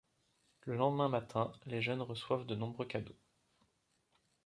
Le 0.61 0.75
lendemain 0.77 1.09
matin, 1.09 1.51
les 1.67 1.83
jeunes 1.83 2.01
reçoivent 2.01 2.47
de 2.47 2.55
nombreux 2.55 2.87
cadeaux. 2.87 3.19